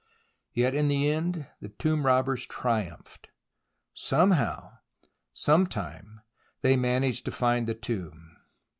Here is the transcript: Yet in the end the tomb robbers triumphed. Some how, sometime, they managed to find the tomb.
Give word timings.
Yet 0.51 0.73
in 0.73 0.87
the 0.87 1.11
end 1.11 1.47
the 1.59 1.69
tomb 1.69 2.07
robbers 2.07 2.47
triumphed. 2.47 3.29
Some 3.93 4.31
how, 4.31 4.79
sometime, 5.31 6.21
they 6.63 6.75
managed 6.75 7.23
to 7.25 7.31
find 7.31 7.67
the 7.67 7.75
tomb. 7.75 8.35